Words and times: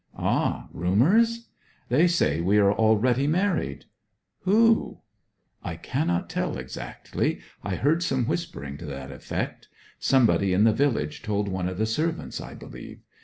'Ah! 0.17 0.67
rumours?' 0.73 1.49
'They 1.89 2.07
say 2.07 2.41
we 2.41 2.57
are 2.57 2.71
already 2.73 3.27
married.' 3.27 3.85
'Who?' 4.45 5.01
'I 5.63 5.75
cannot 5.75 6.27
tell 6.27 6.57
exactly. 6.57 7.39
I 7.63 7.75
heard 7.75 8.01
some 8.01 8.25
whispering 8.25 8.77
to 8.79 8.85
that 8.87 9.11
effect. 9.11 9.67
Somebody 9.99 10.53
in 10.53 10.63
the 10.63 10.73
village 10.73 11.21
told 11.21 11.47
one 11.47 11.69
of 11.69 11.77
the 11.77 11.85
servants, 11.85 12.41
I 12.41 12.55
believe. 12.55 13.01